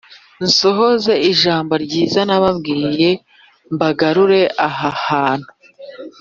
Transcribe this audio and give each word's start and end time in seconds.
nsohoze 0.45 1.13
ijambo 1.31 1.73
ryiza 1.83 2.21
nababwiye 2.29 3.09
mbagarure 3.73 4.41
aha 4.67 4.89
hantu 5.07 5.51